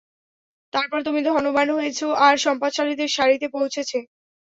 [0.73, 3.97] তারপর তুমি ধনবান হয়েছে আর সম্পদশালীদের সারিতে পৌঁছেছে।